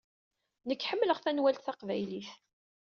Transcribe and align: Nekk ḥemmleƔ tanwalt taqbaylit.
Nekk 0.67 0.85
ḥemmleƔ 0.89 1.17
tanwalt 1.21 1.63
taqbaylit. 1.65 2.29